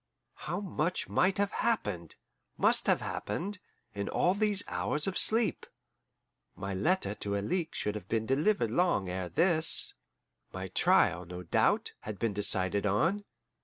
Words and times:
How 0.33 0.59
much 0.59 1.07
might 1.07 1.37
have 1.37 1.51
happened, 1.51 2.15
must 2.57 2.87
have 2.87 3.01
happened, 3.01 3.59
in 3.93 4.09
all 4.09 4.33
these 4.33 4.63
hours 4.67 5.05
of 5.05 5.15
sleep! 5.15 5.67
My 6.55 6.73
letter 6.73 7.13
to 7.13 7.35
Alixe 7.37 7.77
should 7.77 7.93
have 7.93 8.09
been 8.09 8.25
delivered 8.25 8.71
long 8.71 9.09
ere 9.09 9.29
this; 9.29 9.93
my 10.51 10.69
trial, 10.69 11.23
no 11.25 11.43
doubt, 11.43 11.91
had 11.99 12.17
been 12.17 12.33
decided 12.33 12.87
on. 12.87 13.25